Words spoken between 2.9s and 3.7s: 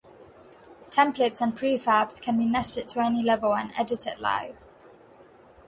any level